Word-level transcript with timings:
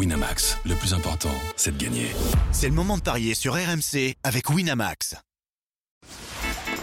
Winamax, 0.00 0.56
le 0.64 0.74
plus 0.76 0.94
important, 0.94 1.28
c'est 1.56 1.76
de 1.76 1.84
gagner. 1.84 2.06
C'est 2.52 2.68
le 2.68 2.74
moment 2.74 2.96
de 2.96 3.02
parier 3.02 3.34
sur 3.34 3.52
RMC 3.52 4.14
avec 4.24 4.48
Winamax. 4.48 5.14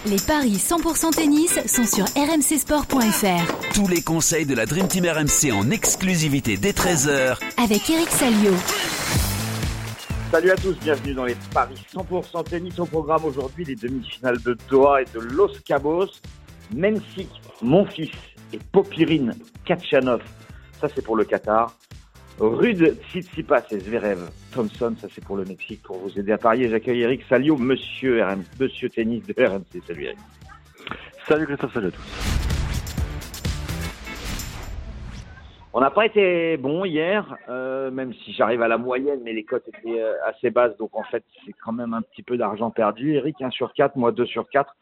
Les 0.06 0.20
paris 0.24 0.52
100% 0.52 1.16
tennis 1.16 1.58
sont 1.66 1.84
sur 1.84 2.04
rmcsport.fr. 2.04 3.74
Tous 3.74 3.88
les 3.88 4.02
conseils 4.02 4.46
de 4.46 4.54
la 4.54 4.66
Dream 4.66 4.86
Team 4.86 5.04
RMC 5.04 5.52
en 5.52 5.68
exclusivité 5.70 6.58
dès 6.58 6.70
13h 6.70 7.40
Avec 7.60 7.90
Eric 7.90 8.08
Salio. 8.08 8.52
Salut 10.30 10.52
à 10.52 10.56
tous, 10.56 10.78
bienvenue 10.78 11.14
dans 11.14 11.24
les 11.24 11.36
paris 11.52 11.84
100% 11.92 12.48
tennis 12.48 12.78
au 12.78 12.86
programme 12.86 13.24
aujourd'hui, 13.24 13.64
les 13.64 13.74
demi-finales 13.74 14.40
de 14.42 14.56
Doha 14.70 15.02
et 15.02 15.06
de 15.12 15.18
Los 15.18 15.58
Cabos. 15.64 16.06
Mensik, 16.72 17.30
mon 17.62 17.84
fils 17.84 18.12
et 18.52 18.60
Popirine 18.70 19.34
Kachanov, 19.64 20.22
ça 20.80 20.86
c'est 20.94 21.02
pour 21.02 21.16
le 21.16 21.24
Qatar. 21.24 21.74
Rude 22.40 22.96
Tsitsipas 23.10 23.64
et 23.72 23.80
Zverev 23.80 24.30
Thompson, 24.52 24.94
ça 24.96 25.08
c'est 25.10 25.24
pour 25.24 25.36
le 25.36 25.44
Mexique. 25.44 25.82
Pour 25.82 25.98
vous 25.98 26.18
aider 26.18 26.30
à 26.30 26.38
parier, 26.38 26.68
j'accueille 26.68 27.02
Eric 27.02 27.22
Salio, 27.28 27.56
monsieur, 27.56 28.24
RM, 28.24 28.44
monsieur 28.60 28.88
tennis 28.88 29.26
de 29.26 29.34
RMC. 29.36 29.82
Salut 29.84 30.04
Eric. 30.04 30.18
Salut 31.26 31.46
Christophe, 31.46 31.74
salut 31.74 31.88
à 31.88 31.90
tous. 31.90 32.38
On 35.72 35.80
n'a 35.80 35.90
pas 35.90 36.06
été 36.06 36.56
bon 36.56 36.84
hier, 36.84 37.36
euh, 37.48 37.90
même 37.90 38.14
si 38.14 38.32
j'arrive 38.32 38.62
à 38.62 38.68
la 38.68 38.78
moyenne, 38.78 39.20
mais 39.24 39.32
les 39.32 39.44
cotes 39.44 39.66
étaient 39.66 40.00
euh, 40.00 40.14
assez 40.24 40.50
basses, 40.50 40.76
donc 40.76 40.90
en 40.96 41.04
fait 41.04 41.24
c'est 41.44 41.52
quand 41.64 41.72
même 41.72 41.92
un 41.92 42.02
petit 42.02 42.22
peu 42.22 42.36
d'argent 42.36 42.70
perdu. 42.70 43.14
Eric, 43.14 43.42
1 43.42 43.50
sur 43.50 43.72
4, 43.72 43.96
moi 43.96 44.12
2 44.12 44.26
sur 44.26 44.48
4. 44.48 44.74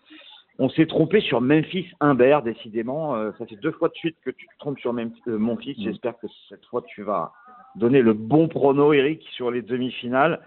On 0.59 0.71
s'est 0.71 0.87
trompé 0.87 1.21
sur 1.21 1.43
Memphis 1.43 1.87
Humbert, 2.01 2.43
décidément. 2.43 3.15
Euh, 3.15 3.30
ça 3.38 3.45
fait 3.45 3.57
deux 3.57 3.73
fois 3.73 3.88
de 3.88 3.95
suite 3.95 4.16
que 4.25 4.30
tu 4.30 4.47
te 4.47 4.59
trompes 4.59 4.79
sur 4.79 4.95
Memphis, 4.95 5.21
euh, 5.29 5.37
mon 5.37 5.57
fils. 5.57 5.77
J'espère 5.79 6.16
que 6.19 6.27
cette 6.49 6.65
fois 6.66 6.83
tu 6.87 7.02
vas 7.02 7.33
donner 7.77 8.03
le 8.03 8.12
bon 8.12 8.48
prono, 8.48 8.93
Eric, 8.93 9.23
sur 9.33 9.51
les 9.51 9.62
demi-finales. 9.62 10.41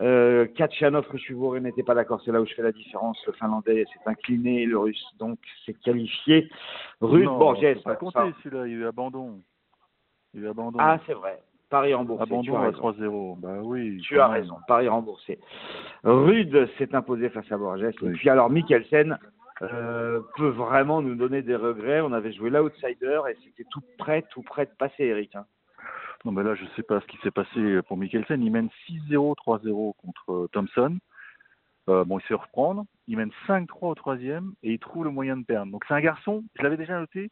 Euh, 0.00 0.46
Kachanov, 0.46 1.06
Rusuvoré 1.10 1.60
n'était 1.60 1.82
pas 1.82 1.94
d'accord, 1.94 2.22
c'est 2.24 2.32
là 2.32 2.40
où 2.40 2.46
je 2.46 2.54
fais 2.54 2.62
la 2.62 2.72
différence. 2.72 3.18
Le 3.26 3.32
Finlandais 3.34 3.84
s'est 3.92 4.08
incliné, 4.10 4.64
le 4.64 4.78
Russe 4.78 5.04
donc 5.18 5.38
s'est 5.66 5.74
qualifié. 5.74 6.48
Rude 7.00 7.24
Non, 7.24 7.38
Borges, 7.38 7.82
Pas 7.84 7.96
compté 7.96 8.18
celui-là, 8.42 8.66
il 8.66 8.72
y 8.72 8.76
a 8.76 8.78
eu 8.78 8.86
abandon. 8.86 9.40
Il 10.32 10.40
y 10.40 10.44
a 10.44 10.46
eu 10.46 10.50
abandon. 10.50 10.78
Ah, 10.80 10.98
c'est 11.06 11.12
vrai. 11.12 11.42
Paris 11.68 11.92
remboursé. 11.94 12.22
abandon 12.22 12.56
à 12.56 12.60
raison. 12.62 12.78
3-0. 12.78 13.40
Bah 13.40 13.58
oui. 13.62 14.00
Tu 14.02 14.18
as 14.18 14.28
même. 14.28 14.40
raison, 14.42 14.56
Paris 14.66 14.88
remboursé. 14.88 15.38
Rude 16.02 16.68
s'est 16.78 16.94
imposé 16.94 17.28
face 17.28 17.50
à 17.52 17.58
Borges. 17.58 17.82
Et 17.82 18.10
puis 18.12 18.28
alors 18.30 18.50
Mikkelsen 18.50 19.18
euh, 19.62 20.20
peut 20.36 20.48
vraiment 20.48 21.02
nous 21.02 21.14
donner 21.14 21.42
des 21.42 21.54
regrets. 21.56 22.00
On 22.00 22.12
avait 22.12 22.32
joué 22.32 22.50
l'outsider 22.50 23.20
et 23.30 23.36
c'était 23.44 23.68
tout 23.70 23.82
prêt, 23.98 24.24
tout 24.30 24.42
prêt 24.42 24.64
de 24.66 24.72
passer, 24.78 25.04
Eric. 25.04 25.36
hein. 25.36 25.44
Non, 26.24 26.32
mais 26.32 26.42
là, 26.42 26.54
je 26.54 26.64
sais 26.76 26.82
pas 26.82 27.00
ce 27.00 27.06
qui 27.06 27.16
s'est 27.18 27.30
passé 27.30 27.80
pour 27.88 27.96
Mikkelsen. 27.96 28.42
Il 28.42 28.50
mène 28.52 28.68
6-0, 28.88 29.34
3-0 29.36 29.94
contre 29.96 30.32
euh, 30.32 30.48
Thompson. 30.52 30.98
Euh, 31.88 32.04
bon, 32.04 32.18
il 32.18 32.22
se 32.22 32.26
fait 32.28 32.34
reprendre. 32.34 32.84
Il 33.08 33.16
mène 33.16 33.30
5-3 33.46 33.66
au 33.88 33.94
troisième 33.94 34.52
et 34.62 34.72
il 34.74 34.78
trouve 34.78 35.04
le 35.04 35.10
moyen 35.10 35.36
de 35.38 35.44
perdre. 35.44 35.72
Donc 35.72 35.84
c'est 35.88 35.94
un 35.94 36.00
garçon, 36.00 36.44
je 36.56 36.62
l'avais 36.62 36.76
déjà 36.76 36.98
noté, 36.98 37.30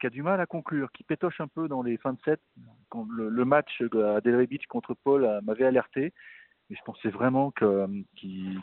qui 0.00 0.06
a 0.06 0.10
du 0.10 0.22
mal 0.22 0.40
à 0.40 0.46
conclure, 0.46 0.92
qui 0.92 1.02
pétoche 1.02 1.40
un 1.40 1.48
peu 1.48 1.66
dans 1.66 1.82
les 1.82 1.96
fins 1.96 2.12
de 2.12 2.20
set. 2.24 2.40
Quand 2.90 3.06
le, 3.10 3.28
le 3.28 3.44
match 3.44 3.82
à 3.92 4.20
Delray 4.20 4.46
Beach 4.46 4.66
contre 4.68 4.94
Paul 4.94 5.24
euh, 5.24 5.40
m'avait 5.42 5.66
alerté. 5.66 6.12
Et 6.70 6.74
je 6.76 6.82
pensais 6.84 7.08
vraiment 7.08 7.50
qu'il 7.50 8.60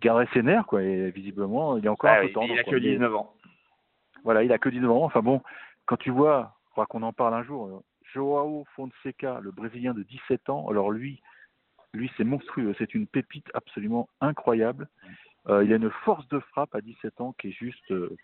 garderait 0.00 0.28
ses 0.32 0.42
nerfs, 0.42 0.66
quoi. 0.66 0.82
Et 0.82 1.10
visiblement, 1.10 1.76
il 1.76 1.84
est 1.84 1.88
encore 1.88 2.10
Ah 2.10 2.20
un 2.20 2.26
peu 2.26 2.32
tendre. 2.32 2.46
il 2.52 2.58
a 2.58 2.62
quoi. 2.64 2.72
que 2.72 2.76
Mais- 2.78 2.90
19 2.92 3.14
ans. 3.14 3.34
voilà, 4.24 4.42
il 4.44 4.52
a 4.52 4.58
que 4.58 4.68
19 4.70 4.90
ans. 4.90 5.04
Enfin 5.04 5.20
bon, 5.20 5.42
quand 5.84 5.96
tu 5.98 6.10
vois, 6.10 6.54
il 6.64 6.74
faudra 6.74 6.86
qu'on 6.86 7.02
en 7.02 7.12
parle 7.12 7.34
un 7.34 7.42
jour, 7.42 7.82
Joao 8.12 8.64
Fonseca, 8.74 9.40
le 9.40 9.50
Brésilien 9.50 9.94
de 9.94 10.02
17 10.02 10.48
ans, 10.50 10.68
alors 10.68 10.90
lui, 10.90 11.20
lui 11.94 12.10
c'est 12.16 12.24
monstrueux, 12.24 12.74
c'est 12.78 12.94
une 12.94 13.06
pépite 13.06 13.48
absolument 13.54 14.08
incroyable. 14.20 14.88
Euh, 15.48 15.64
il 15.64 15.72
a 15.72 15.76
une 15.76 15.90
force 16.04 16.26
de 16.28 16.38
frappe 16.38 16.74
à 16.74 16.80
17 16.80 17.20
ans 17.20 17.32
qui 17.38 17.48
est 17.48 17.52
juste 17.52 17.90
euh, 17.90 18.16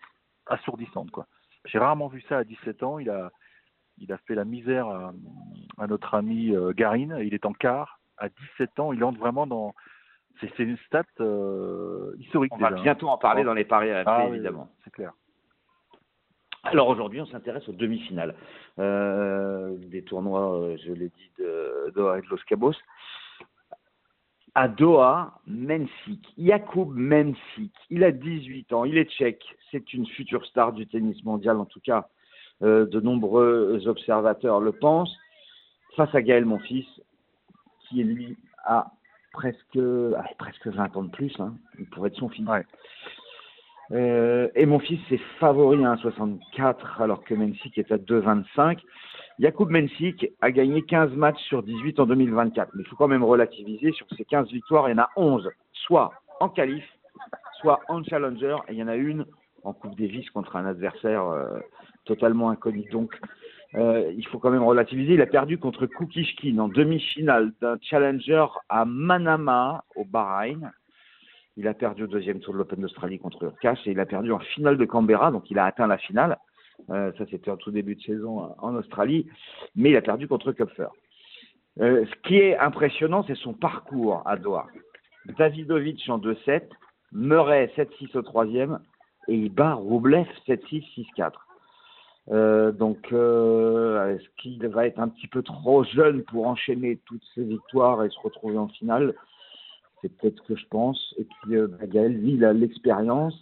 assourdissante. 0.45 1.11
quoi. 1.11 1.27
J'ai 1.65 1.77
rarement 1.79 2.07
vu 2.07 2.21
ça 2.29 2.37
à 2.39 2.43
17 2.43 2.83
ans. 2.83 2.99
Il 2.99 3.09
a, 3.09 3.31
il 3.97 4.11
a 4.13 4.17
fait 4.19 4.35
la 4.35 4.45
misère 4.45 4.87
à, 4.87 5.13
à 5.77 5.87
notre 5.87 6.13
ami 6.15 6.55
euh, 6.55 6.71
Garine. 6.73 7.17
Il 7.21 7.33
est 7.33 7.45
en 7.45 7.51
quart. 7.53 7.99
À 8.17 8.29
17 8.29 8.79
ans, 8.79 8.93
il 8.93 9.03
entre 9.03 9.19
vraiment 9.19 9.47
dans... 9.47 9.73
C'est 10.39 10.49
c'est 10.55 10.63
une 10.63 10.77
stat 10.87 11.03
euh, 11.19 12.15
historique 12.19 12.53
On 12.53 12.57
va 12.57 12.71
bientôt 12.71 13.09
en 13.09 13.17
parler 13.17 13.41
Oh. 13.41 13.45
dans 13.47 13.53
les 13.53 13.65
paris 13.65 13.91
Ah 13.91 14.25
évidemment. 14.29 14.69
c'est 14.85 14.91
clair. 14.91 15.11
Alors 16.63 16.89
aujourd'hui, 16.89 17.21
on 17.21 17.25
s'intéresse 17.25 17.67
aux 17.69 17.73
demi-finales 17.73 18.35
euh, 18.79 19.77
des 19.77 20.03
tournois, 20.03 20.59
euh, 20.59 20.77
je 20.85 20.91
l'ai 20.91 21.07
dit, 21.07 21.31
de 21.39 21.91
Doha 21.95 22.19
et 22.19 22.21
de 22.21 22.27
Los 22.27 22.43
Cabos. 22.47 22.73
À 24.55 24.67
Doha, 24.67 25.39
Mensik, 25.47 26.27
Jakub 26.37 26.89
Mensik, 26.93 27.73
il 27.89 28.03
a 28.03 28.11
18 28.11 28.73
ans, 28.73 28.83
il 28.83 28.97
est 28.97 29.09
tchèque, 29.09 29.43
c'est 29.71 29.93
une 29.93 30.05
future 30.05 30.45
star 30.45 30.73
du 30.73 30.85
tennis 30.85 31.23
mondial, 31.23 31.57
en 31.57 31.65
tout 31.65 31.79
cas, 31.79 32.09
euh, 32.61 32.85
de 32.85 32.99
nombreux 32.99 33.87
observateurs 33.87 34.59
le 34.59 34.73
pensent, 34.73 35.15
face 35.95 36.13
à 36.13 36.21
Gaël 36.21 36.45
Monfils, 36.45 36.87
qui 37.87 38.03
lui 38.03 38.37
a 38.65 38.91
presque, 39.31 39.79
presque 40.37 40.67
20 40.67 40.97
ans 40.97 41.03
de 41.03 41.11
plus, 41.11 41.33
hein, 41.39 41.53
il 41.79 41.85
pourrait 41.85 42.09
être 42.09 42.17
son 42.17 42.29
fils. 42.29 42.45
Euh, 43.91 44.49
et 44.55 44.65
mon 44.65 44.79
fils 44.79 44.99
est 45.11 45.21
favori 45.39 45.83
à 45.83 45.95
1,64 45.95 47.01
alors 47.01 47.23
que 47.23 47.33
Mensik 47.33 47.77
est 47.77 47.91
à 47.91 47.97
2,25. 47.97 48.79
Jakub 49.39 49.69
Mensik 49.69 50.27
a 50.41 50.51
gagné 50.51 50.83
15 50.83 51.13
matchs 51.13 51.41
sur 51.47 51.63
18 51.63 51.99
en 51.99 52.05
2024. 52.05 52.71
Mais 52.75 52.83
il 52.83 52.87
faut 52.87 52.95
quand 52.95 53.07
même 53.07 53.23
relativiser. 53.23 53.91
Sur 53.93 54.05
ces 54.17 54.25
15 54.25 54.49
victoires, 54.51 54.89
il 54.89 54.91
y 54.91 54.95
en 54.95 55.03
a 55.03 55.09
11, 55.15 55.49
soit 55.73 56.11
en 56.39 56.49
qualif, 56.49 56.83
soit 57.61 57.79
en 57.87 58.03
challenger. 58.03 58.57
Et 58.67 58.73
il 58.73 58.79
y 58.79 58.83
en 58.83 58.87
a 58.87 58.95
une 58.95 59.25
en 59.63 59.73
Coupe 59.73 59.97
Davis 59.97 60.29
contre 60.29 60.55
un 60.55 60.65
adversaire 60.65 61.25
euh, 61.25 61.59
totalement 62.05 62.49
inconnu. 62.49 62.85
Donc, 62.91 63.17
euh, 63.75 64.11
il 64.15 64.25
faut 64.27 64.39
quand 64.39 64.51
même 64.51 64.63
relativiser. 64.63 65.13
Il 65.13 65.21
a 65.21 65.27
perdu 65.27 65.57
contre 65.57 65.85
Kukishkin 65.85 66.57
en 66.59 66.67
demi-finale 66.67 67.51
d'un 67.61 67.77
challenger 67.81 68.45
à 68.67 68.85
Manama, 68.85 69.83
au 69.95 70.05
Bahreïn. 70.05 70.71
Il 71.59 71.67
a 71.67 71.73
perdu 71.73 72.03
au 72.03 72.07
deuxième 72.07 72.39
tour 72.39 72.53
de 72.53 72.59
l'Open 72.59 72.79
d'Australie 72.79 73.19
contre 73.19 73.43
Urkash 73.43 73.85
et 73.85 73.91
il 73.91 73.99
a 73.99 74.05
perdu 74.05 74.31
en 74.31 74.39
finale 74.39 74.77
de 74.77 74.85
Canberra, 74.85 75.29
donc 75.29 75.51
il 75.51 75.59
a 75.59 75.65
atteint 75.65 75.87
la 75.87 75.97
finale. 75.97 76.37
Euh, 76.89 77.11
ça, 77.17 77.25
c'était 77.29 77.51
en 77.51 77.57
tout 77.57 77.69
début 77.69 77.95
de 77.95 78.01
saison 78.01 78.45
euh, 78.45 78.47
en 78.59 78.75
Australie, 78.75 79.27
mais 79.75 79.89
il 79.89 79.97
a 79.97 80.01
perdu 80.01 80.25
contre 80.25 80.53
Kupfer. 80.53 80.87
Euh, 81.81 82.05
ce 82.05 82.15
qui 82.25 82.37
est 82.37 82.57
impressionnant, 82.57 83.25
c'est 83.27 83.35
son 83.35 83.51
parcours 83.51 84.23
à 84.25 84.37
Doha. 84.37 84.67
Davidovic 85.37 86.01
en 86.07 86.17
2-7, 86.17 86.61
Murray 87.11 87.69
7-6 87.75 88.17
au 88.17 88.21
troisième, 88.21 88.79
et 89.27 89.35
il 89.35 89.49
bat 89.53 89.73
Roublev 89.73 90.27
7-6, 90.47 90.85
6-4. 91.17 91.33
Euh, 92.31 92.71
donc, 92.71 92.99
est-ce 93.07 94.29
qu'il 94.37 94.65
va 94.65 94.87
être 94.87 94.99
un 94.99 95.09
petit 95.09 95.27
peu 95.27 95.43
trop 95.43 95.83
jeune 95.83 96.23
pour 96.23 96.47
enchaîner 96.47 97.01
toutes 97.05 97.25
ces 97.35 97.43
victoires 97.43 98.01
et 98.05 98.09
se 98.09 98.19
retrouver 98.21 98.57
en 98.57 98.69
finale? 98.69 99.13
C'est 100.01 100.15
peut-être 100.17 100.41
ce 100.43 100.53
que 100.53 100.55
je 100.55 100.65
pense. 100.67 101.13
Et 101.17 101.25
puis, 101.25 101.55
euh, 101.55 101.67
bah, 101.67 101.87
Gaël, 101.87 102.13
lui, 102.13 102.33
il 102.33 102.45
a 102.45 102.53
l'expérience. 102.53 103.33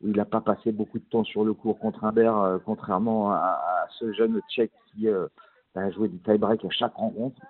Il 0.00 0.12
n'a 0.12 0.24
pas 0.24 0.40
passé 0.40 0.72
beaucoup 0.72 0.98
de 0.98 1.04
temps 1.04 1.24
sur 1.24 1.44
le 1.44 1.52
court 1.54 1.78
contre 1.78 2.04
Humbert, 2.04 2.38
euh, 2.38 2.58
contrairement 2.64 3.32
à, 3.32 3.88
ce 3.98 4.12
jeune 4.12 4.40
Tchèque 4.48 4.72
qui 4.92 5.08
euh, 5.08 5.26
a 5.74 5.90
joué 5.90 6.08
du 6.08 6.18
tie-break 6.20 6.64
à 6.64 6.70
chaque 6.70 6.94
rencontre. 6.94 7.40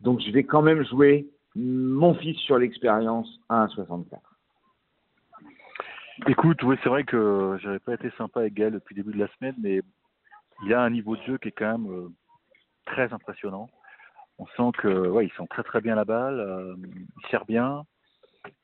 Donc, 0.00 0.20
je 0.20 0.30
vais 0.30 0.44
quand 0.44 0.62
même 0.62 0.84
jouer 0.84 1.28
mon 1.54 2.14
fils 2.14 2.38
sur 2.38 2.58
l'expérience 2.58 3.28
à 3.48 3.66
1,64. 3.66 4.18
Écoute, 6.28 6.62
oui, 6.62 6.76
c'est 6.82 6.88
vrai 6.88 7.04
que 7.04 7.58
j'avais 7.60 7.78
pas 7.78 7.94
été 7.94 8.10
sympa 8.16 8.40
avec 8.40 8.54
Gaël 8.54 8.72
depuis 8.72 8.94
le 8.94 9.02
début 9.02 9.16
de 9.16 9.22
la 9.22 9.28
semaine, 9.36 9.54
mais 9.60 9.82
il 10.64 10.72
a 10.72 10.82
un 10.82 10.90
niveau 10.90 11.16
de 11.16 11.22
jeu 11.22 11.38
qui 11.38 11.48
est 11.48 11.52
quand 11.52 11.78
même 11.78 12.10
très 12.86 13.12
impressionnant. 13.12 13.68
On 14.38 14.46
sent 14.46 14.76
que 14.78 15.08
ouais, 15.08 15.26
il 15.26 15.32
sent 15.32 15.46
très 15.48 15.62
très 15.62 15.80
bien 15.80 15.94
la 15.94 16.04
balle, 16.04 16.40
euh, 16.40 16.74
il 16.78 17.28
sert 17.30 17.46
bien, 17.46 17.84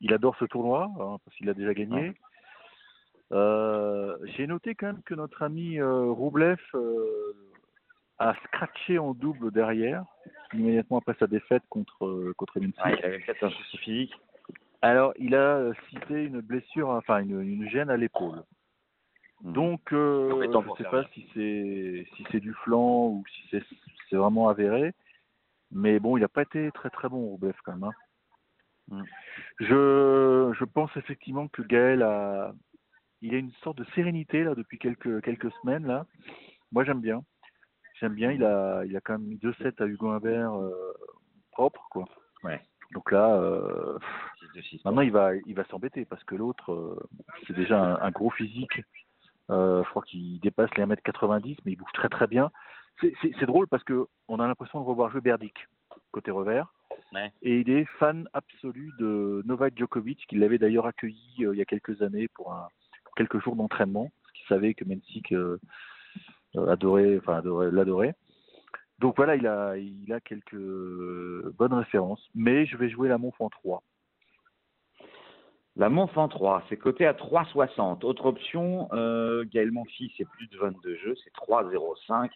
il 0.00 0.12
adore 0.12 0.37
ce 0.37 0.44
tournoi 0.44 0.91
hein, 1.00 1.17
parce 1.25 1.37
qu'il 1.37 1.49
a 1.49 1.55
déjà 1.55 1.73
gagné. 1.75 2.12
Euh, 3.32 4.19
J'ai 4.37 4.47
noté 4.47 4.75
quand 4.75 4.88
même 4.88 5.02
que 5.02 5.14
notre 5.14 5.43
ami 5.43 5.79
euh, 5.79 6.05
Roublev 6.11 6.61
euh, 6.75 7.32
a 8.19 8.35
scratché 8.44 8.99
en 8.99 9.14
double 9.14 9.50
derrière, 9.50 10.05
immédiatement 10.52 10.99
après 10.99 11.17
sa 11.19 11.26
défaite 11.26 11.62
contre 11.70 12.05
euh, 12.05 12.35
contre. 12.37 12.61
Ouais, 12.61 12.70
il 12.99 13.05
avait 13.05 13.19
peut-être 13.20 13.44
un 13.44 13.50
souci 13.50 13.79
physique. 13.79 14.14
Alors, 14.82 15.14
il 15.17 15.35
a 15.35 15.73
cité 15.88 16.25
une 16.25 16.41
blessure, 16.41 16.91
enfin 16.91 17.20
une, 17.20 17.41
une 17.41 17.69
gêne 17.70 17.88
à 17.88 17.97
l'épaule. 17.97 18.43
Donc, 19.43 19.93
euh, 19.93 20.29
je 20.29 20.35
ne 20.47 20.76
sais 20.76 20.85
pas 20.85 21.05
si 21.14 21.26
c'est 21.35 22.06
si 22.14 22.26
c'est 22.31 22.41
du 22.41 22.52
flanc 22.52 23.06
ou 23.06 23.25
si 23.29 23.49
c'est 23.50 23.62
c'est 24.11 24.17
vraiment 24.17 24.49
avéré. 24.49 24.93
Mais 25.73 25.99
bon, 26.01 26.17
il 26.17 26.21
n'a 26.21 26.29
pas 26.29 26.43
été 26.43 26.71
très 26.73 26.91
très 26.91 27.09
bon, 27.09 27.19
Roublev, 27.29 27.55
quand 27.65 27.73
même. 27.73 27.85
hein. 27.85 27.93
Mm. 28.89 29.03
Je, 29.61 30.53
je 30.59 30.65
pense 30.65 30.91
effectivement 30.97 31.49
que 31.49 31.63
Gaël 31.63 32.03
a, 32.03 32.53
il 33.21 33.35
a 33.35 33.39
une 33.39 33.53
sorte 33.63 33.79
de 33.79 33.85
sérénité 33.95 34.45
là 34.45 34.55
depuis 34.55 34.79
quelques 34.79 35.23
quelques 35.23 35.53
semaines 35.63 35.87
là. 35.87 36.07
Moi, 36.73 36.85
j'aime 36.85 37.01
bien. 37.01 37.23
J'aime 38.01 38.15
bien, 38.15 38.33
il 38.33 38.43
a, 38.45 38.83
il 38.85 38.97
a 38.97 39.01
quand 39.01 39.13
même 39.13 39.29
mis 39.29 39.37
2-7 39.37 39.81
à 39.83 39.87
Hugo 39.87 40.09
Humbert 40.09 40.55
euh, 40.55 40.93
propre, 41.53 41.87
quoi. 41.91 42.05
Ouais. 42.43 42.61
Donc 42.93 43.13
là, 43.13 43.37
euh, 43.37 43.99
maintenant 44.85 45.03
il 45.03 45.13
va, 45.13 45.35
il 45.37 45.55
va 45.55 45.65
s'embêter 45.67 46.05
parce 46.05 46.25
que 46.25 46.35
l'autre, 46.35 46.73
euh, 46.73 47.01
c'est 47.47 47.55
déjà 47.55 47.81
un, 47.81 48.01
un 48.01 48.11
gros 48.11 48.31
physique. 48.31 48.83
Euh, 49.51 49.83
je 49.85 49.91
crois 49.91 50.03
qu'il 50.03 50.41
dépasse 50.41 50.71
les 50.77 50.85
1m90, 50.85 51.59
mais 51.65 51.73
il 51.73 51.77
bouge 51.77 51.93
très 51.95 52.09
très 52.09 52.27
bien. 52.27 52.51
C'est- 53.20 53.46
drôle 53.46 53.66
parce 53.66 53.84
que 53.84 54.06
on 54.28 54.38
a 54.40 54.46
l'impression 54.46 54.81
de 54.81 54.84
revoir 54.84 55.10
jouer 55.10 55.20
Berdic 55.20 55.54
côté 56.12 56.31
revers. 56.31 56.72
Ouais. 57.12 57.32
Et 57.43 57.60
il 57.60 57.70
est 57.70 57.84
fan 57.99 58.28
absolu 58.32 58.93
de 58.99 59.43
Novak 59.44 59.76
Djokovic, 59.76 60.26
qui 60.28 60.37
l'avait 60.37 60.58
d'ailleurs 60.58 60.87
accueilli 60.87 61.44
euh, 61.44 61.54
il 61.54 61.58
y 61.58 61.62
a 61.62 61.66
quelques 61.66 62.00
années 62.02 62.28
pour, 62.28 62.52
un, 62.52 62.69
pour 63.04 63.14
quelques 63.14 63.43
jours 63.43 63.56
d'entraînement, 63.56 64.10
parce 64.22 64.32
qu'il 64.32 64.46
savait 64.46 64.75
que 64.75 64.84
Mensik 64.84 65.32
euh, 65.32 65.58
euh, 66.56 66.70
adorait, 66.70 67.19
enfin 67.19 67.37
adorait, 67.38 67.70
l'adorait. 67.70 68.14
Donc 68.99 69.16
voilà, 69.16 69.37
il 69.37 69.46
a, 69.46 69.76
il 69.76 70.12
a 70.12 70.20
quelques 70.20 70.54
bonnes 70.54 71.75
références, 71.75 72.25
mais 72.34 72.66
je 72.66 72.76
vais 72.76 72.88
jouer 72.88 73.08
la 73.08 73.19
Monf 73.19 73.38
en 73.40 73.49
3. 73.49 73.82
La 75.76 75.88
Monf 75.88 76.16
en 76.19 76.28
3, 76.28 76.62
c'est 76.69 76.76
coté 76.76 77.06
à 77.06 77.14
3,60. 77.14 78.04
Autre 78.04 78.26
option, 78.26 78.88
euh, 78.93 79.44
Gaël 79.50 79.72
Monfils, 79.72 80.12
c'est 80.16 80.28
plus 80.28 80.46
de 80.49 80.58
22 80.58 80.96
jeux, 80.96 81.14
c'est 81.25 81.32
3,05. 81.32 82.31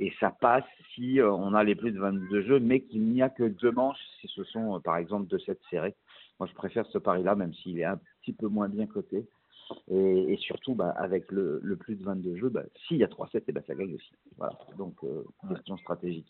Et 0.00 0.10
ça 0.18 0.30
passe 0.30 0.64
si 0.94 1.20
euh, 1.20 1.30
on 1.30 1.52
a 1.52 1.62
les 1.62 1.74
plus 1.74 1.92
de 1.92 2.00
22 2.00 2.42
jeux, 2.42 2.58
mais 2.58 2.80
qu'il 2.80 3.02
n'y 3.02 3.20
a 3.20 3.28
que 3.28 3.44
deux 3.44 3.70
manches, 3.70 4.00
si 4.20 4.28
ce 4.28 4.42
sont 4.44 4.76
euh, 4.76 4.78
par 4.80 4.96
exemple 4.96 5.26
deux 5.26 5.38
sets 5.38 5.58
serrés. 5.68 5.94
Moi, 6.40 6.48
je 6.48 6.54
préfère 6.54 6.86
ce 6.86 6.96
pari-là, 6.96 7.34
même 7.34 7.52
s'il 7.52 7.78
est 7.78 7.84
un 7.84 8.00
petit 8.22 8.32
peu 8.32 8.48
moins 8.48 8.68
bien 8.68 8.86
coté. 8.86 9.28
Et, 9.88 10.36
surtout, 10.40 10.74
bah, 10.74 10.94
avec 10.96 11.30
le, 11.30 11.60
plus 11.78 11.94
de 11.94 12.02
22 12.02 12.36
jeux, 12.36 12.48
bah, 12.48 12.62
s'il 12.88 12.96
y 12.96 13.04
a 13.04 13.08
3-7, 13.08 13.42
eh 13.46 13.52
ben, 13.52 13.62
ça 13.66 13.74
gagne 13.74 13.94
aussi. 13.94 14.10
Voilà, 14.38 14.54
donc 14.78 14.94
euh, 15.04 15.22
question 15.48 15.76
stratégique. 15.76 16.26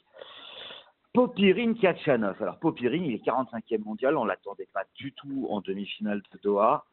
Popirine 1.14 1.78
Kachanov. 1.78 2.42
Alors 2.42 2.58
Popirine, 2.58 3.04
il 3.04 3.14
est 3.14 3.24
45e 3.24 3.84
mondial, 3.84 4.16
on 4.16 4.24
l'attendait 4.24 4.68
pas 4.74 4.84
du 4.96 5.12
tout 5.12 5.46
en 5.48 5.60
demi-finale 5.60 6.22
de 6.32 6.38
Doha, 6.42 6.84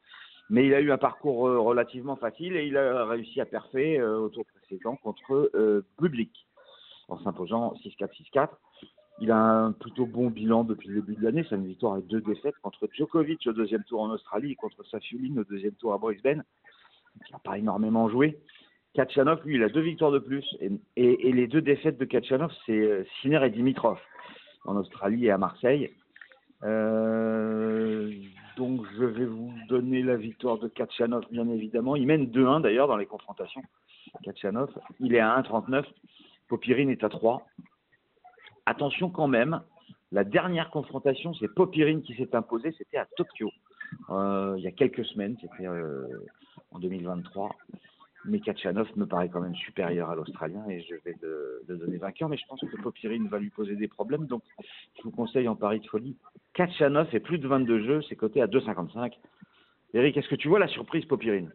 mais 0.50 0.68
il 0.68 0.74
a 0.74 0.79
eu 0.79 0.91
un 0.91 0.97
parcours 0.97 1.39
relativement 1.39 2.15
facile 2.15 2.56
et 2.56 2.68
il 2.68 2.77
a 2.77 3.06
réussi 3.06 3.41
à 3.41 3.45
perfer 3.45 4.00
euh, 4.00 4.19
au 4.19 4.29
tour 4.29 4.45
précédent 4.45 4.95
contre 4.95 5.51
Bublik 6.00 6.47
en 7.07 7.19
s'imposant 7.19 7.74
6-4, 7.83 8.09
6-4. 8.33 8.50
Il 9.19 9.31
a 9.31 9.38
un 9.38 9.71
plutôt 9.71 10.06
bon 10.06 10.30
bilan 10.30 10.63
depuis 10.63 10.89
le 10.89 11.01
début 11.01 11.15
de 11.15 11.24
l'année, 11.24 11.44
c'est 11.50 11.56
une 11.56 11.65
victoire 11.65 11.98
et 11.98 12.04
deux 12.04 12.21
défaites 12.21 12.57
contre 12.62 12.88
Djokovic 12.94 13.48
au 13.48 13.54
deuxième 13.54 13.83
tour 13.83 14.01
en 14.01 14.12
Australie 14.12 14.51
et 14.51 14.56
contre 14.56 14.83
Safiulin 14.86 15.38
au 15.38 15.44
deuxième 15.44 15.74
tour 15.74 15.94
à 15.94 15.98
Brisbane. 15.98 16.44
Il 17.15 17.31
n'a 17.31 17.39
pas 17.39 17.57
énormément 17.57 18.09
joué. 18.09 18.38
Kachanov, 18.94 19.42
lui, 19.45 19.56
il 19.56 19.63
a 19.63 19.69
deux 19.69 19.81
victoires 19.81 20.12
de 20.12 20.19
plus. 20.19 20.45
Et 20.95 21.31
les 21.31 21.48
deux 21.48 21.62
défaites 21.62 21.98
de 21.98 22.06
Kachanov, 22.06 22.51
c'est 22.65 22.80
euh, 22.80 23.04
Sinner 23.21 23.45
et 23.45 23.50
Dimitrov 23.50 24.00
en 24.65 24.75
Australie 24.75 25.25
et 25.25 25.31
à 25.31 25.38
Marseille. 25.38 25.92
Euh, 26.63 28.12
donc 28.56 28.81
je 28.98 29.06
vais 29.06 29.25
vous 29.25 29.53
donner 29.69 30.01
la 30.01 30.15
victoire 30.15 30.57
de 30.57 30.68
Kachanov, 30.68 31.25
bien 31.31 31.48
évidemment. 31.50 31.95
Il 31.95 32.07
mène 32.07 32.25
2-1 32.25 32.62
d'ailleurs 32.62 32.88
dans 32.88 32.98
les 32.98 33.06
confrontations. 33.06 33.62
Kachanov, 34.24 34.71
il 35.00 35.13
est 35.13 35.19
à 35.19 35.39
1,39. 35.42 35.86
Popirine 36.47 36.89
est 36.89 37.03
à 37.03 37.09
3. 37.09 37.45
Attention 38.65 39.09
quand 39.09 39.27
même, 39.27 39.61
la 40.11 40.23
dernière 40.23 40.69
confrontation, 40.69 41.33
c'est 41.33 41.53
Popirine 41.53 42.01
qui 42.01 42.15
s'est 42.15 42.35
imposé, 42.35 42.73
c'était 42.77 42.97
à 42.97 43.05
Tokyo. 43.17 43.49
Euh, 44.09 44.55
il 44.57 44.63
y 44.63 44.67
a 44.67 44.71
quelques 44.71 45.05
semaines, 45.05 45.38
c'était 45.41 45.67
euh, 45.67 46.07
en 46.71 46.79
2023. 46.79 47.55
Mais 48.25 48.39
Kachanov 48.39 48.89
me 48.97 49.05
paraît 49.05 49.29
quand 49.29 49.39
même 49.39 49.55
supérieur 49.55 50.09
à 50.09 50.15
l'Australien 50.15 50.65
et 50.67 50.81
je 50.81 50.95
vais 51.05 51.15
le, 51.21 51.63
donner 51.77 51.97
vainqueur. 51.97 52.27
Mais 52.27 52.38
je 52.38 52.45
pense 52.47 52.59
que 52.59 52.81
Popirine 52.81 53.27
va 53.27 53.39
lui 53.39 53.50
poser 53.50 53.75
des 53.75 53.88
problèmes. 53.88 54.25
Donc, 54.25 54.43
je 54.97 55.03
vous 55.03 55.11
conseille 55.11 55.47
en 55.47 55.55
pari 55.55 55.79
de 55.79 55.88
folie. 55.88 56.17
Kachanov 56.53 57.07
et 57.13 57.19
plus 57.19 57.38
de 57.38 57.47
22 57.47 57.85
jeux, 57.85 58.01
c'est 58.09 58.15
coté 58.15 58.41
à 58.41 58.47
2,55. 58.47 59.13
Eric, 59.93 60.17
est-ce 60.17 60.27
que 60.27 60.35
tu 60.35 60.50
vois 60.50 60.59
la 60.59 60.67
surprise 60.67 61.05
Popirine? 61.05 61.51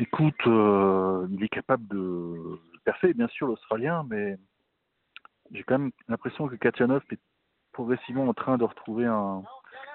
Écoute, 0.00 0.46
euh, 0.46 1.26
il 1.30 1.42
est 1.44 1.48
capable 1.48 1.86
de 1.88 2.58
percer, 2.84 3.14
bien 3.14 3.28
sûr, 3.28 3.46
l'Australien, 3.46 4.04
mais 4.08 4.36
j'ai 5.52 5.62
quand 5.62 5.78
même 5.78 5.92
l'impression 6.08 6.48
que 6.48 6.56
Kachanov 6.56 7.02
est 7.10 7.20
progressivement 7.72 8.26
en 8.26 8.34
train 8.34 8.58
de 8.58 8.64
retrouver 8.64 9.06
un, 9.06 9.42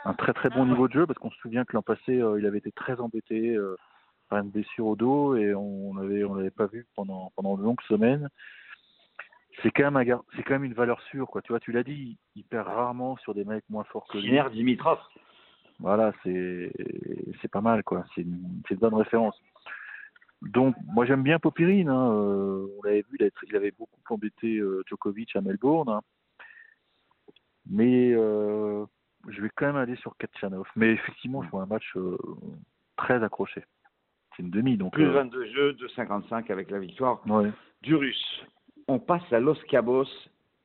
un 0.05 0.13
très 0.13 0.33
très 0.33 0.49
bon 0.49 0.65
niveau 0.65 0.87
de 0.87 0.93
jeu, 0.93 1.05
parce 1.07 1.19
qu'on 1.19 1.31
se 1.31 1.37
souvient 1.39 1.65
que 1.65 1.73
l'an 1.73 1.81
passé, 1.81 2.21
euh, 2.21 2.39
il 2.39 2.45
avait 2.45 2.59
été 2.59 2.71
très 2.71 2.99
embêté 2.99 3.55
euh, 3.55 3.75
par 4.29 4.39
une 4.39 4.49
blessure 4.49 4.85
au 4.87 4.95
dos 4.95 5.35
et 5.35 5.53
on 5.55 5.97
avait 5.97 6.23
on 6.23 6.35
l'avait 6.35 6.51
pas 6.51 6.67
vu 6.67 6.85
pendant 6.95 7.31
pendant 7.35 7.57
de 7.57 7.63
longues 7.63 7.81
semaines. 7.87 8.29
C'est 9.63 9.71
quand 9.71 9.83
même 9.83 9.97
un 9.97 10.03
gar- 10.03 10.23
c'est 10.35 10.43
quand 10.43 10.53
même 10.53 10.65
une 10.65 10.73
valeur 10.73 11.01
sûre, 11.03 11.27
quoi. 11.27 11.41
Tu 11.41 11.51
vois, 11.51 11.59
tu 11.59 11.71
l'as 11.71 11.83
dit, 11.83 12.17
il 12.35 12.43
perd 12.43 12.67
rarement 12.67 13.17
sur 13.17 13.33
des 13.33 13.45
mecs 13.45 13.63
moins 13.69 13.83
forts 13.85 14.07
que 14.07 14.17
lui. 14.17 14.27
Dimitrov. 14.51 14.99
Voilà, 15.79 16.11
c'est 16.23 16.71
c'est 17.41 17.51
pas 17.51 17.61
mal, 17.61 17.83
quoi. 17.83 18.03
C'est 18.13 18.21
une, 18.21 18.61
c'est 18.67 18.75
une 18.75 18.79
bonne 18.79 18.93
référence. 18.95 19.39
Donc, 20.41 20.75
moi 20.93 21.05
j'aime 21.05 21.23
bien 21.23 21.39
Popirine. 21.39 21.89
Hein. 21.89 22.11
euh, 22.11 22.67
on 22.77 22.83
l'avait 22.83 23.01
vu, 23.09 23.17
il 23.19 23.23
avait, 23.23 23.31
il 23.47 23.55
avait 23.55 23.71
beaucoup 23.71 23.99
embêté 24.09 24.57
euh, 24.57 24.83
Djokovic 24.87 25.35
à 25.35 25.41
Melbourne. 25.41 25.89
hein. 25.89 26.01
Mais 27.69 28.13
euh, 28.13 28.85
je 29.27 29.41
vais 29.41 29.49
quand 29.55 29.65
même 29.67 29.75
aller 29.75 29.95
sur 29.97 30.15
Kachanov. 30.17 30.67
Mais 30.75 30.91
effectivement, 30.91 31.43
je 31.43 31.49
vois 31.49 31.63
un 31.63 31.65
match 31.65 31.97
très 32.95 33.23
accroché. 33.23 33.63
C'est 34.35 34.43
une 34.43 34.51
demi, 34.51 34.77
donc. 34.77 34.93
Plus 34.93 35.05
euh, 35.05 35.11
22 35.11 35.45
jeux, 35.47 35.73
2,55 35.73 36.51
avec 36.51 36.69
la 36.69 36.79
victoire 36.79 37.21
ouais. 37.27 37.51
du 37.81 37.95
Russe. 37.95 38.45
On 38.87 38.99
passe 38.99 39.23
à 39.31 39.39
Los 39.39 39.55
Cabos. 39.67 40.05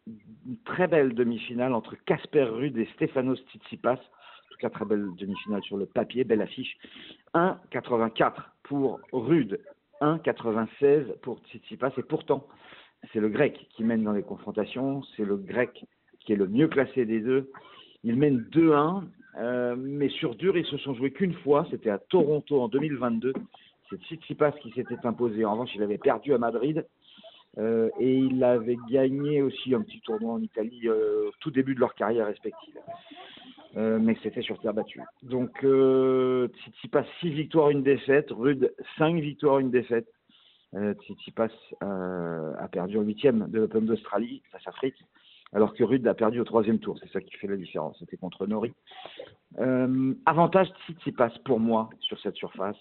Une 0.07 0.59
très 0.65 0.89
belle 0.89 1.15
demi-finale 1.15 1.73
entre 1.73 1.95
Casper 2.05 2.43
Ruud 2.45 2.77
et 2.77 2.87
Stefanos 2.95 3.39
Tsitsipas. 3.49 3.95
En 3.95 4.51
tout 4.51 4.59
cas, 4.59 4.69
très 4.69 4.85
belle 4.85 5.09
demi-finale 5.17 5.63
sur 5.63 5.77
le 5.77 5.87
papier, 5.87 6.25
belle 6.25 6.43
affiche. 6.43 6.77
1,84 7.35 8.33
pour 8.73 9.01
Rude, 9.13 9.61
1,96 10.01 11.19
pour 11.21 11.41
Tsitsipas. 11.41 11.93
Et 11.99 12.03
pourtant, 12.03 12.47
c'est 13.13 13.21
le 13.21 13.29
grec 13.29 13.67
qui 13.77 13.85
mène 13.85 14.03
dans 14.03 14.13
les 14.13 14.23
confrontations. 14.23 15.03
C'est 15.17 15.25
le 15.25 15.37
grec 15.37 15.85
qui 16.21 16.33
est 16.33 16.37
le 16.37 16.49
mieux 16.49 16.69
classé 16.69 17.05
des 17.05 17.21
deux. 17.21 17.51
Il 18.03 18.17
mène 18.17 18.49
2-1, 18.51 19.03
euh, 19.39 19.77
mais 19.77 20.09
sur 20.09 20.35
dur, 20.37 20.57
ils 20.57 20.65
se 20.65 20.79
sont 20.79 20.95
joués 20.95 21.13
qu'une 21.13 21.35
fois. 21.35 21.67
C'était 21.71 21.91
à 21.91 21.99
Toronto 21.99 22.63
en 22.63 22.69
2022. 22.69 23.35
C'est 23.91 24.01
Tsitsipas 24.05 24.53
qui 24.53 24.71
s'était 24.73 25.05
imposé. 25.05 25.45
En 25.45 25.53
revanche, 25.53 25.75
il 25.75 25.83
avait 25.83 25.99
perdu 25.99 26.33
à 26.33 26.39
Madrid. 26.39 26.87
Euh, 27.59 27.91
et 28.01 28.15
il 28.15 28.43
avait 28.43 28.79
gagné 28.91 29.43
aussi 29.43 29.75
un 29.75 29.83
petit 29.83 30.01
tournoi 30.01 30.33
en 30.33 30.41
Italie 30.41 30.89
euh, 30.89 31.29
au 31.29 31.33
tout 31.41 31.51
début 31.51 31.75
de 31.75 31.81
leur 31.81 31.95
carrière 31.95 32.27
respective. 32.27 32.79
Euh, 33.77 33.99
mais 33.99 34.17
c'était 34.23 34.43
sur 34.43 34.59
terre 34.61 34.75
battue. 34.75 35.01
Donc, 35.23 35.65
euh, 35.65 36.49
Tsitsipas, 36.49 37.05
6 37.21 37.31
victoires, 37.31 37.71
une 37.71 37.83
défaite. 37.83 38.31
Rude, 38.31 38.75
5 38.99 39.17
victoires, 39.17 39.59
une 39.61 39.71
défaite. 39.71 40.09
Euh, 40.75 40.95
euh, 41.83 42.55
a 42.59 42.69
perdu 42.69 42.97
en 42.97 43.03
huitième 43.03 43.47
de 43.51 43.59
l'Open 43.59 43.85
d'Australie 43.85 44.43
face 44.51 44.67
à 44.67 44.73
Fritz, 44.73 44.97
alors 45.53 45.75
que 45.75 45.85
Rude 45.85 46.07
a 46.07 46.15
perdu 46.15 46.41
au 46.41 46.45
troisième 46.45 46.79
tour. 46.79 46.99
C'est 46.99 47.11
ça 47.13 47.21
qui 47.21 47.37
fait 47.37 47.47
la 47.47 47.57
différence. 47.57 47.99
C'était 47.99 48.17
contre 48.17 48.47
Nori. 48.47 48.73
Euh, 49.59 50.15
avantage 50.25 50.69
Tsitsipas 50.87 51.33
pour 51.45 51.61
moi 51.61 51.91
sur 52.01 52.19
cette 52.21 52.37
surface. 52.37 52.77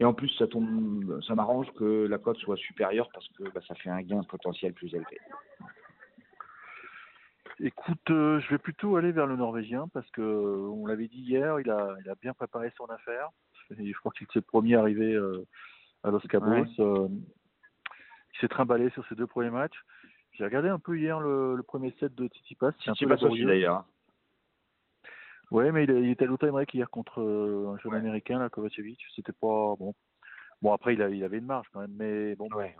Et 0.00 0.04
en 0.04 0.14
plus, 0.14 0.28
ça 0.38 0.46
tombe, 0.46 1.20
ça 1.26 1.34
m'arrange 1.34 1.70
que 1.72 2.06
la 2.06 2.18
cote 2.18 2.38
soit 2.38 2.56
supérieure 2.56 3.10
parce 3.12 3.28
que 3.28 3.44
bah, 3.54 3.60
ça 3.66 3.74
fait 3.74 3.90
un 3.90 4.00
gain 4.00 4.22
potentiel 4.22 4.72
plus 4.72 4.94
élevé. 4.94 5.18
Écoute, 7.60 8.10
euh, 8.10 8.38
je 8.40 8.50
vais 8.50 8.58
plutôt 8.58 8.96
aller 8.96 9.10
vers 9.10 9.26
le 9.26 9.34
Norvégien 9.36 9.88
parce 9.92 10.08
que 10.10 10.20
euh, 10.20 10.68
on 10.70 10.86
l'avait 10.86 11.08
dit 11.08 11.18
hier, 11.20 11.58
il 11.60 11.70
a, 11.70 11.96
il 12.04 12.08
a 12.08 12.14
bien 12.14 12.32
préparé 12.32 12.72
son 12.76 12.86
affaire. 12.86 13.30
Et 13.78 13.92
je 13.92 13.98
crois 13.98 14.12
qu'il 14.12 14.26
s'est 14.28 14.38
le 14.38 14.42
premier 14.42 14.76
arrivé 14.76 15.12
euh, 15.12 15.44
à 16.04 16.10
Los 16.10 16.20
Cabos. 16.20 16.46
Ouais. 16.50 16.64
Euh, 16.78 17.08
il 18.34 18.40
s'est 18.40 18.48
trimballé 18.48 18.90
sur 18.90 19.04
ses 19.08 19.16
deux 19.16 19.26
premiers 19.26 19.50
matchs. 19.50 19.78
J'ai 20.32 20.44
regardé 20.44 20.68
un 20.68 20.78
peu 20.78 20.96
hier 20.96 21.18
le, 21.18 21.56
le 21.56 21.62
premier 21.64 21.92
set 21.98 22.14
de 22.14 22.28
Tsitsipas. 22.28 22.70
c'est 22.84 22.90
un 22.90 22.94
peu 22.94 23.06
Tsitsipas 23.06 23.26
aussi 23.28 23.44
d'ailleurs. 23.44 23.84
Ouais, 25.50 25.72
mais 25.72 25.84
il, 25.84 25.90
il 25.90 26.10
était 26.10 26.24
à 26.24 26.28
l'autre 26.28 26.46
break 26.46 26.72
hier 26.74 26.88
contre 26.90 27.20
un 27.20 27.78
jeune 27.78 27.92
Ouais. 27.92 27.98
américain, 27.98 28.38
là, 28.38 28.48
Kovacevic. 28.48 29.00
C'était 29.16 29.32
pas 29.32 29.74
bon. 29.76 29.94
Bon 30.62 30.72
après 30.72 30.94
il, 30.94 31.02
a, 31.02 31.08
il 31.08 31.22
avait 31.24 31.38
une 31.38 31.46
marge 31.46 31.66
quand 31.72 31.80
même, 31.80 31.94
mais 31.96 32.36
bon. 32.36 32.48
Ouais. 32.54 32.74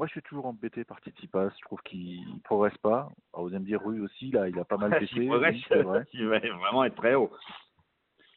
Moi, 0.00 0.06
je 0.06 0.12
suis 0.12 0.22
toujours 0.22 0.46
embêté 0.46 0.82
par 0.82 0.98
Tsitsipas. 1.00 1.50
Je 1.50 1.60
trouve 1.66 1.78
qu'il 1.82 2.24
progresse 2.44 2.78
pas. 2.78 3.10
Alors, 3.34 3.46
vous 3.46 3.48
allez 3.48 3.58
me 3.58 3.66
dire, 3.66 3.82
Rue 3.84 4.00
aussi, 4.00 4.30
là, 4.30 4.48
il 4.48 4.58
a 4.58 4.64
pas 4.64 4.78
mal 4.78 4.90
baissé. 4.98 5.12
Il 5.14 5.28
progresse, 5.28 5.56
oui, 5.70 5.82
vrai. 5.82 6.04
il 6.14 6.26
va 6.26 6.38
vraiment 6.38 6.84
être 6.84 6.94
très 6.96 7.14
haut. 7.16 7.30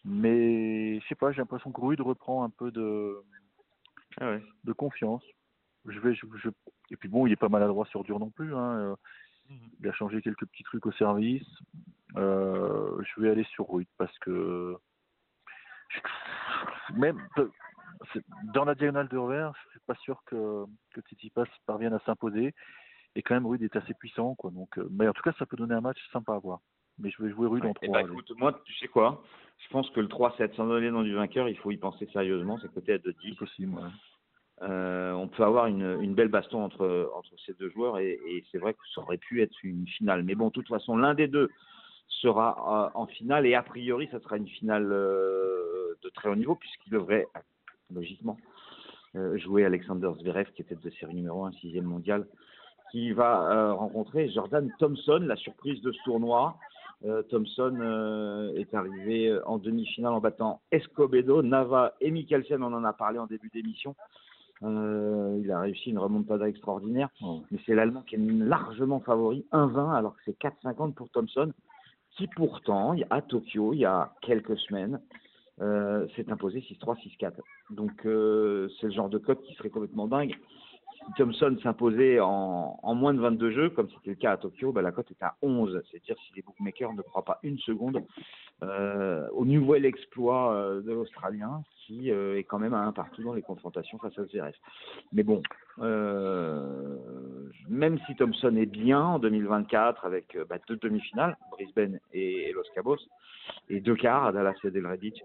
Mais 0.04 1.00
je 1.00 1.08
sais 1.08 1.16
pas, 1.16 1.32
j'ai 1.32 1.38
l'impression 1.38 1.72
que 1.72 1.80
Rude 1.80 2.02
reprend 2.02 2.44
un 2.44 2.50
peu 2.50 2.70
de, 2.70 3.16
Ah 4.20 4.32
ouais. 4.32 4.44
de 4.66 4.74
confiance. 4.74 5.24
Je 5.86 5.98
vais, 6.02 6.14
je, 6.14 6.26
je- 6.36 6.50
Et 6.92 6.98
puis 6.98 7.08
bon, 7.08 7.28
il 7.28 7.32
est 7.32 7.38
pas 7.38 7.48
maladroit 7.48 7.86
sur 7.86 8.04
dur 8.04 8.20
non 8.20 8.30
plus. 8.30 8.54
Hein. 8.54 8.74
euh, 8.80 8.96
Il 9.80 9.88
a 9.88 9.94
changé 9.94 10.22
quelques 10.22 10.46
petits 10.48 10.64
trucs 10.64 10.86
au 10.86 10.92
service. 10.92 11.48
Euh, 12.18 13.02
je 13.16 13.22
vais 13.22 13.30
aller 13.30 13.46
sur 13.46 13.70
Rude 13.72 13.88
parce 13.98 14.20
que 14.20 14.76
même 16.96 17.26
dans 18.54 18.66
la 18.66 18.76
diagonale 18.76 19.08
de 19.08 19.18
revers, 19.18 19.54
je 19.66 19.72
suis 19.72 19.80
pas 19.86 19.96
sûr 19.96 20.22
que, 20.26 20.66
que 20.94 21.02
Tsitsipas 21.02 21.46
parvienne 21.66 21.94
à 21.94 22.00
s'imposer. 22.06 22.54
Et 23.16 23.22
quand 23.22 23.36
même, 23.36 23.46
Rude 23.46 23.62
est 23.62 23.76
assez 23.76 23.94
puissant, 23.94 24.36
quoi. 24.36 24.52
Donc, 24.52 24.78
euh, 24.78 24.88
mais 24.92 25.08
en 25.08 25.14
tout 25.14 25.22
cas, 25.22 25.34
ça 25.38 25.46
peut 25.46 25.58
donner 25.58 25.76
un 25.76 25.82
match 25.82 26.00
sympa 26.12 26.34
à 26.34 26.40
voir. 26.40 26.60
Mais 27.00 27.10
je 27.12 27.22
vais 27.22 27.30
jouer 27.30 27.48
Rude 27.48 27.66
en 27.66 27.74
3. 27.74 27.88
Eh 27.88 27.92
ben, 27.92 28.12
écoute, 28.12 28.32
moi, 28.38 28.60
tu 28.66 28.74
sais 28.76 28.88
quoi? 28.88 29.24
Je 29.60 29.70
pense 29.70 29.90
que 29.92 30.00
le 30.00 30.08
3-7, 30.08 30.56
sans 30.56 30.68
donner 30.68 30.88
le 30.88 30.92
nom 30.92 31.04
du 31.04 31.14
vainqueur, 31.14 31.48
il 31.48 31.58
faut 31.58 31.72
y 31.72 31.78
penser 31.78 32.08
sérieusement. 32.12 32.58
C'est 32.62 32.72
côté 32.74 32.94
à 32.94 32.98
2-10. 32.98 33.36
possible, 33.36 33.76
ouais. 33.76 33.90
Euh, 34.62 35.12
on 35.14 35.28
peut 35.28 35.44
avoir 35.44 35.66
une, 35.66 36.00
une, 36.02 36.14
belle 36.14 36.28
baston 36.28 36.64
entre, 36.64 37.12
entre 37.16 37.32
ces 37.46 37.54
deux 37.56 37.72
joueurs 37.72 37.98
et, 37.98 38.20
et 38.28 38.46
c'est 38.52 38.60
vrai 38.60 38.74
que 38.74 38.80
ça 38.94 39.02
aurait 39.02 39.18
pu 39.18 39.42
être 39.42 39.56
une 39.64 39.88
finale. 39.88 40.24
Mais 40.24 40.36
bon, 40.36 40.48
de 40.48 40.54
toute 40.54 40.68
façon, 40.68 40.96
l'un 40.96 41.16
des 41.16 41.28
deux 41.28 41.50
sera 42.08 42.92
euh, 42.96 42.98
en 42.98 43.08
finale 43.08 43.48
et 43.48 43.56
a 43.56 43.64
priori, 43.64 44.08
ça 44.12 44.20
sera 44.22 44.38
une 44.38 44.48
finale 44.48 44.88
de 44.88 46.10
très 46.14 46.30
haut 46.30 46.36
niveau 46.36 46.56
puisqu'il 46.56 46.92
devrait 46.92 47.28
logiquement 47.94 48.38
euh, 49.16 49.38
jouer 49.38 49.66
Alexander 49.66 50.12
Zverev 50.20 50.52
qui 50.56 50.62
était 50.62 50.76
de 50.76 50.90
série 50.92 51.16
numéro 51.16 51.46
1, 51.46 51.52
sixième 51.54 51.86
mondial, 51.86 52.26
qui 52.92 53.12
va 53.12 53.52
euh, 53.52 53.74
rencontrer 53.74 54.30
Jordan 54.30 54.72
Thompson, 54.80 55.20
la 55.22 55.36
surprise 55.36 55.82
de 55.82 55.92
ce 55.92 56.04
tournoi. 56.04 56.56
Thompson 57.30 58.54
est 58.56 58.74
arrivé 58.74 59.38
en 59.46 59.58
demi-finale 59.58 60.14
en 60.14 60.22
battant 60.22 60.62
Escobedo, 60.72 61.42
Nava 61.44 61.96
et 62.00 62.10
Mikkelsen, 62.12 62.64
on 62.64 62.72
en 62.72 62.86
a 62.86 62.94
parlé 62.94 63.20
en 63.20 63.28
début 63.28 63.50
d'émission. 63.50 63.94
Euh, 64.64 65.40
il 65.44 65.52
a 65.52 65.60
réussi 65.60 65.90
une 65.90 66.00
remontada 66.00 66.48
extraordinaire, 66.48 67.10
mais 67.52 67.60
c'est 67.66 67.76
l'Allemand 67.76 68.02
qui 68.02 68.16
est 68.16 68.20
largement 68.20 69.02
favori, 69.02 69.46
1-20, 69.52 69.94
alors 69.94 70.16
que 70.16 70.22
c'est 70.26 70.40
4-50 70.40 70.94
pour 70.94 71.10
Thompson, 71.10 71.52
qui 72.12 72.28
pourtant, 72.28 72.96
à 73.10 73.22
Tokyo, 73.22 73.74
il 73.74 73.80
y 73.80 73.86
a 73.86 74.14
quelques 74.22 74.58
semaines, 74.60 74.96
euh, 74.96 75.23
s'est 75.60 76.32
imposé 76.32 76.60
6-3, 76.62 76.98
6-4. 77.20 77.34
Donc 77.70 78.06
euh, 78.06 78.70
c'est 78.80 78.88
le 78.88 78.94
genre 78.94 79.10
de 79.10 79.18
cote 79.18 79.42
qui 79.44 79.54
serait 79.56 79.70
complètement 79.70 80.08
dingue. 80.08 80.36
Thompson 81.18 81.58
s'imposait 81.62 82.20
en, 82.20 82.80
en, 82.82 82.96
moins 82.96 83.14
de 83.14 83.20
22 83.20 83.52
jeux, 83.52 83.70
comme 83.70 83.90
c'était 83.90 84.12
le 84.12 84.16
cas 84.16 84.34
à 84.34 84.38
Tokyo, 84.38 84.72
bah, 84.72 84.82
la 84.82 84.92
cote 84.92 85.12
est 85.12 85.24
à 85.24 85.36
11. 85.42 85.82
C'est-à-dire 85.90 86.16
si 86.26 86.34
les 86.36 86.42
bookmakers 86.42 86.94
ne 86.94 87.02
croient 87.02 87.26
pas 87.26 87.40
une 87.44 87.58
seconde 87.60 88.04
euh, 88.64 89.28
au 89.34 89.46
nouvel 89.46 89.86
exploit 89.86 90.54
euh, 90.54 90.82
de 90.82 90.92
l'Australien, 90.92 91.64
qui 91.86 92.12
euh, 92.12 92.38
est 92.38 92.44
quand 92.44 92.60
même 92.60 92.74
à 92.74 92.80
un 92.80 92.92
partout 92.92 93.24
dans 93.24 93.34
les 93.34 93.42
confrontations 93.42 93.98
face 93.98 94.18
à 94.18 94.26
Zverev. 94.26 94.56
Mais 95.12 95.24
bon, 95.24 95.42
euh, 95.80 96.98
même 97.70 98.00
si 98.06 98.16
Thompson 98.16 98.56
est 98.56 98.66
bien 98.66 99.02
en 99.02 99.20
2024 99.20 100.06
avec 100.06 100.38
bah, 100.50 100.58
deux 100.68 100.78
demi-finales, 100.78 101.38
Brisbane 101.52 102.00
et, 102.14 102.52
Los 102.54 102.64
Cabos, 102.74 102.98
et 103.70 103.80
deux 103.80 103.96
quarts 103.96 104.26
à 104.26 104.32
Dallas 104.32 104.56
et 104.64 104.72
Delredich, 104.72 105.22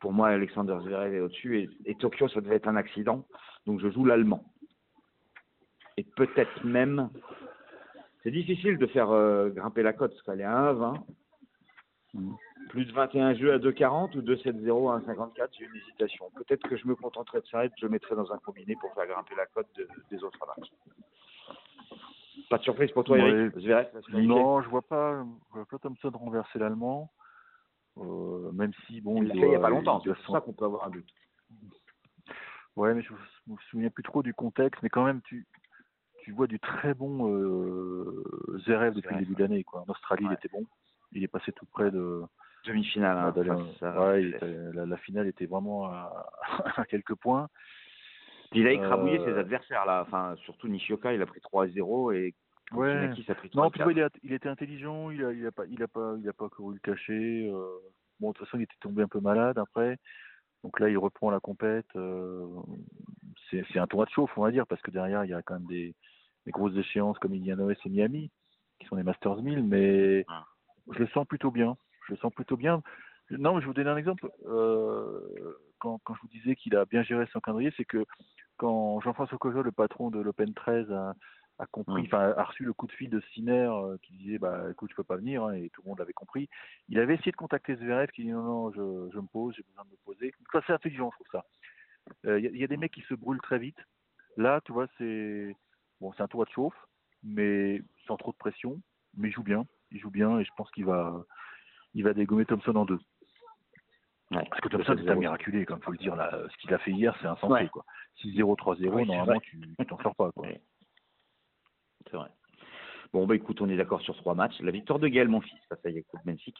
pour 0.00 0.12
moi 0.12 0.28
Alexander 0.28 0.76
Zverev 0.82 1.14
est 1.14 1.20
au-dessus 1.20 1.70
et 1.84 1.94
Tokyo 1.94 2.28
ça 2.28 2.40
devait 2.40 2.56
être 2.56 2.66
un 2.66 2.76
accident, 2.76 3.24
donc 3.66 3.80
je 3.80 3.88
joue 3.90 4.04
l'allemand 4.04 4.42
et 5.96 6.04
peut-être 6.04 6.64
même. 6.64 7.10
C'est 8.22 8.30
difficile 8.30 8.78
de 8.78 8.86
faire 8.86 9.10
euh, 9.10 9.48
grimper 9.50 9.82
la 9.82 9.92
cote 9.92 10.12
parce 10.12 10.22
qu'elle 10.22 10.40
est 10.40 10.44
à 10.44 10.72
1,20. 10.72 11.00
Mmh. 12.14 12.32
Plus 12.68 12.84
de 12.84 12.92
21 12.92 13.34
jeux 13.34 13.52
à 13.52 13.58
2,40 13.58 14.16
ou 14.16 14.22
2,70 14.22 14.92
à 14.92 15.12
1,54, 15.12 15.48
j'ai 15.58 15.64
une 15.64 15.76
hésitation. 15.76 16.30
Peut-être 16.36 16.68
que 16.68 16.76
je 16.76 16.86
me 16.86 16.94
contenterai 16.94 17.40
de 17.40 17.46
ça 17.46 17.64
et 17.64 17.70
je 17.80 17.86
mettrai 17.86 18.14
dans 18.14 18.30
un 18.32 18.38
combiné 18.38 18.76
pour 18.80 18.94
faire 18.94 19.06
grimper 19.06 19.34
la 19.36 19.46
cote 19.46 19.66
de, 19.76 19.88
des 20.10 20.22
autres 20.22 20.38
matchs. 20.46 20.70
Pas 22.48 22.58
de 22.58 22.62
surprise 22.62 22.90
pour 22.92 23.04
toi, 23.04 23.16
ouais. 23.16 23.28
Eric 23.28 23.58
Zverev, 23.58 23.88
Non, 24.10 24.62
je 24.62 24.68
vois 24.68 24.82
pas, 24.82 25.24
je 25.50 25.56
vois 25.56 25.66
pas 25.66 25.78
Thompson 25.78 26.10
renverser 26.14 26.58
l'Allemand. 26.58 27.10
Euh, 27.98 28.52
même 28.52 28.72
si, 28.86 29.00
bon. 29.00 29.22
Il 29.22 29.28
l'a 29.28 29.34
fait 29.34 29.40
il 29.40 29.48
n'y 29.48 29.54
a 29.54 29.60
pas 29.60 29.70
longtemps, 29.70 30.00
c'est 30.04 30.14
pour 30.14 30.34
ça 30.34 30.40
qu'on 30.40 30.52
peut 30.52 30.64
avoir 30.64 30.86
un 30.86 30.90
but. 30.90 31.06
Ouais, 32.76 32.94
mais 32.94 33.02
je 33.02 33.12
me 33.46 33.56
souviens 33.70 33.90
plus 33.90 34.02
trop 34.02 34.22
du 34.22 34.32
contexte, 34.32 34.82
mais 34.82 34.88
quand 34.88 35.04
même, 35.04 35.20
tu, 35.22 35.46
tu 36.22 36.32
vois 36.32 36.46
du 36.46 36.58
très 36.58 36.94
bon 36.94 37.28
euh, 37.28 38.24
Zverev 38.64 38.94
depuis 38.94 39.14
le 39.14 39.20
début 39.20 39.34
d'année. 39.34 39.64
En 39.72 39.84
Australie, 39.88 40.24
ouais. 40.24 40.32
il 40.32 40.34
était 40.34 40.48
bon. 40.48 40.64
Il 41.12 41.22
est 41.22 41.28
passé 41.28 41.52
tout 41.52 41.66
près 41.66 41.90
de 41.90 42.22
demi-finale. 42.66 43.18
Hein, 43.18 44.00
ouais, 44.00 44.22
la, 44.72 44.86
la, 44.86 44.96
finale 44.98 45.26
était 45.26 45.46
vraiment 45.46 45.86
à, 45.86 46.26
à 46.76 46.84
quelques 46.84 47.14
points. 47.14 47.48
Il 48.52 48.66
a 48.66 48.72
écrabouillé 48.72 49.18
euh... 49.18 49.24
ses 49.24 49.38
adversaires 49.38 49.84
là. 49.86 50.04
Enfin, 50.06 50.34
surtout 50.44 50.68
Nishioka, 50.68 51.12
il 51.12 51.22
a 51.22 51.26
pris 51.26 51.40
3-0 51.40 52.14
et 52.14 52.34
ouais. 52.72 53.10
A 53.28 53.34
pris 53.34 53.50
3 53.50 53.64
Non, 53.64 53.70
puis 53.70 53.82
il, 53.90 54.02
a, 54.02 54.08
il 54.22 54.32
était 54.32 54.48
intelligent. 54.48 55.10
Il 55.10 55.24
a, 55.24 55.32
il 55.32 55.46
a 55.46 55.52
pas, 55.52 55.66
il 55.66 55.82
a 55.82 55.88
pas, 55.88 56.14
il 56.18 56.28
a 56.28 56.32
pas 56.32 56.48
couru 56.48 56.74
le 56.74 56.80
cacher. 56.80 57.50
Euh... 57.52 57.66
Bon, 58.20 58.30
de 58.30 58.34
toute 58.34 58.46
façon, 58.46 58.58
il 58.58 58.62
était 58.62 58.74
tombé 58.80 59.02
un 59.02 59.08
peu 59.08 59.20
malade 59.20 59.58
après. 59.58 59.98
Donc 60.62 60.78
là, 60.78 60.88
il 60.88 60.98
reprend 60.98 61.30
la 61.30 61.40
compète. 61.40 61.88
Euh, 61.96 62.46
c'est 63.50 63.78
un 63.78 63.86
tournoi 63.86 64.06
de 64.06 64.10
chauffe, 64.10 64.30
on 64.36 64.42
va 64.42 64.52
dire, 64.52 64.66
parce 64.66 64.80
que 64.80 64.90
derrière, 64.90 65.24
il 65.24 65.30
y 65.30 65.34
a 65.34 65.42
quand 65.42 65.54
même 65.54 65.66
des, 65.66 65.94
des 66.46 66.52
grosses 66.52 66.76
échéances 66.76 67.18
comme 67.18 67.32
Indianapolis 67.32 67.78
et 67.84 67.88
Miami, 67.88 68.30
qui 68.80 68.86
sont 68.86 68.96
des 68.96 69.02
Masters 69.02 69.42
1000, 69.42 69.62
mais 69.64 70.26
je 70.92 70.98
le 70.98 71.08
sens 71.08 71.26
plutôt 71.26 71.50
bien. 71.50 71.76
Je 72.06 72.14
le 72.14 72.18
sens 72.18 72.32
plutôt 72.32 72.56
bien. 72.56 72.82
Non, 73.30 73.54
mais 73.54 73.60
je 73.60 73.66
vais 73.66 73.68
vous 73.68 73.74
donner 73.74 73.90
un 73.90 73.96
exemple. 73.96 74.28
Euh, 74.46 75.56
quand, 75.78 76.00
quand, 76.04 76.14
je 76.14 76.20
vous 76.22 76.28
disais 76.28 76.56
qu'il 76.56 76.76
a 76.76 76.84
bien 76.84 77.02
géré 77.02 77.26
son 77.32 77.40
calendrier, 77.40 77.72
c'est 77.76 77.84
que 77.84 78.04
quand 78.56 79.00
Jean-François 79.00 79.38
Cojol, 79.38 79.64
le 79.64 79.72
patron 79.72 80.10
de 80.10 80.20
l'Open 80.20 80.52
13, 80.52 80.90
a, 80.92 81.14
a 81.58 81.66
compris, 81.66 82.02
enfin, 82.06 82.28
mmh. 82.28 82.34
a 82.38 82.44
reçu 82.44 82.64
le 82.64 82.72
coup 82.72 82.86
de 82.86 82.92
fil 82.92 83.10
de 83.10 83.20
Sinner 83.32 83.68
euh, 83.70 83.96
qui 84.02 84.12
disait, 84.14 84.38
bah, 84.38 84.64
écoute, 84.70 84.90
je 84.90 84.96
peux 84.96 85.04
pas 85.04 85.16
venir, 85.16 85.44
hein, 85.44 85.54
et 85.54 85.70
tout 85.70 85.82
le 85.82 85.88
monde 85.88 85.98
l'avait 85.98 86.12
compris. 86.12 86.48
Il 86.88 86.98
avait 86.98 87.14
essayé 87.14 87.32
de 87.32 87.36
contacter 87.36 87.76
Zverev 87.76 88.08
qui 88.08 88.22
dit, 88.22 88.30
non, 88.30 88.42
non, 88.42 88.72
je, 88.72 89.10
je 89.12 89.18
me 89.18 89.26
pose, 89.26 89.54
j'ai 89.56 89.62
besoin 89.62 89.84
de 89.84 89.90
me 89.90 89.96
poser. 90.04 90.34
Ça, 90.52 90.60
c'est 90.66 90.72
intelligent, 90.72 91.10
je 91.12 91.24
trouve 91.24 91.40
ça. 91.40 91.44
Il 92.24 92.30
euh, 92.30 92.40
y, 92.40 92.58
y, 92.58 92.64
a 92.64 92.66
des 92.66 92.76
mecs 92.76 92.92
qui 92.92 93.02
se 93.02 93.14
brûlent 93.14 93.40
très 93.40 93.58
vite. 93.58 93.78
Là, 94.36 94.60
tu 94.64 94.72
vois, 94.72 94.86
c'est 94.98 95.56
bon, 96.02 96.12
c'est 96.16 96.22
un 96.22 96.28
tour 96.28 96.44
de 96.44 96.50
chauffe, 96.50 96.76
mais 97.22 97.80
sans 98.06 98.16
trop 98.16 98.32
de 98.32 98.36
pression. 98.36 98.78
Mais 99.16 99.28
il 99.28 99.32
joue 99.32 99.42
bien, 99.42 99.64
il 99.90 100.00
joue 100.00 100.10
bien, 100.10 100.38
et 100.38 100.44
je 100.44 100.50
pense 100.56 100.70
qu'il 100.72 100.84
va, 100.84 101.24
il 101.94 102.02
va 102.04 102.12
dégommer 102.12 102.44
Thompson 102.44 102.74
en 102.76 102.84
deux. 102.84 102.98
Ouais, 104.30 104.46
Parce 104.48 104.60
que 104.62 104.68
Thompson, 104.68 104.96
c'est 104.98 105.10
un 105.10 105.14
miraculé, 105.14 105.64
comme 105.64 105.80
faut 105.82 105.92
le 105.92 105.98
dire. 105.98 106.16
Là, 106.16 106.30
ce 106.50 106.56
qu'il 106.58 106.72
a 106.72 106.78
fait 106.78 106.90
hier, 106.90 107.16
c'est 107.20 107.26
insensé. 107.26 107.52
Ouais. 107.52 107.68
quoi. 107.68 107.84
6-0, 108.22 108.56
3-0, 108.56 108.88
ouais, 108.88 109.04
normalement, 109.04 109.40
tu 109.40 109.60
t'en 109.88 109.98
sors 110.02 110.14
pas. 110.14 110.32
Quoi. 110.32 110.48
C'est 112.10 112.16
vrai. 112.16 112.30
Bon, 113.12 113.26
bah 113.26 113.36
écoute, 113.36 113.60
on 113.60 113.68
est 113.68 113.76
d'accord 113.76 114.00
sur 114.00 114.16
trois 114.16 114.34
matchs. 114.34 114.58
La 114.60 114.70
victoire 114.70 114.98
de 114.98 115.08
Gaël, 115.08 115.28
mon 115.28 115.42
fils, 115.42 115.60
face 115.68 115.84
à 115.84 115.90
Yakub 115.90 116.20
Mensik. 116.24 116.56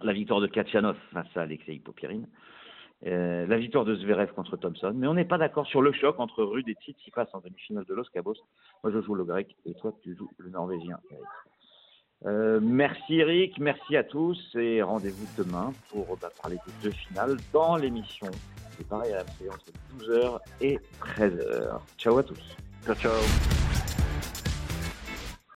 La 0.00 0.12
victoire 0.12 0.40
de 0.40 0.46
Kachanov 0.46 0.96
face 1.12 1.36
à 1.36 1.42
Alexei 1.42 1.80
Popirine. 1.80 2.28
Euh, 3.06 3.46
la 3.46 3.56
victoire 3.56 3.86
de 3.86 3.94
Zverev 3.94 4.32
contre 4.34 4.56
Thompson. 4.58 4.92
Mais 4.94 5.06
on 5.06 5.14
n'est 5.14 5.24
pas 5.24 5.38
d'accord 5.38 5.66
sur 5.66 5.80
le 5.80 5.92
choc 5.92 6.20
entre 6.20 6.44
Rude 6.44 6.68
et 6.68 6.74
Tsitsipas 6.74 7.28
en 7.32 7.40
demi-finale 7.40 7.84
de 7.86 7.94
Los 7.94 8.04
Cabos. 8.12 8.34
Moi, 8.84 8.92
je 8.92 9.00
joue 9.00 9.14
le 9.14 9.24
grec 9.24 9.56
et 9.64 9.74
toi, 9.74 9.94
tu 10.02 10.14
joues 10.14 10.30
le 10.36 10.50
norvégien. 10.50 10.98
Euh, 12.26 12.60
merci 12.62 13.14
Eric, 13.14 13.58
merci 13.58 13.96
à 13.96 14.04
tous 14.04 14.54
et 14.54 14.82
rendez-vous 14.82 15.26
demain 15.38 15.72
pour 15.88 16.18
bah, 16.20 16.28
parler 16.42 16.58
des 16.66 16.90
deux 16.90 16.94
finales 16.94 17.38
dans 17.54 17.76
l'émission. 17.76 18.26
C'est 18.76 18.86
pareil 18.86 19.12
à 19.14 19.24
la 19.24 19.52
entre 19.52 19.64
12h 19.98 20.38
et 20.60 20.78
13h. 21.00 21.80
Ciao 21.96 22.18
à 22.18 22.22
tous. 22.22 22.56
Ciao, 22.84 22.94
ciao. 22.94 23.12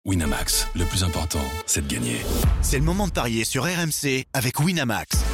Winamax, 0.06 0.70
le 0.74 0.84
plus 0.84 1.04
important, 1.04 1.44
c'est 1.66 1.86
de 1.86 1.92
gagner. 1.92 2.18
C'est 2.62 2.78
le 2.78 2.84
moment 2.84 3.06
de 3.06 3.12
parier 3.12 3.44
sur 3.44 3.64
RMC 3.64 4.24
avec 4.32 4.60
Winamax. 4.60 5.33